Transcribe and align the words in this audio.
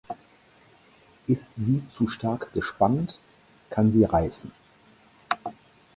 Ist 1.27 1.51
sie 1.57 1.83
zu 1.95 2.07
stark 2.07 2.51
gespannt, 2.53 3.19
kann 3.69 3.91
sie 3.91 4.03
reißen. 4.03 4.51